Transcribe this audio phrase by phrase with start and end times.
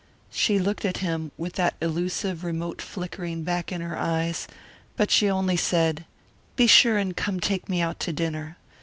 [0.31, 4.47] She looked at him, with that elusive, remote flickering back in her eyes,
[4.97, 6.05] but she only said,
[6.55, 8.57] "Be sure and come take me out to dinner.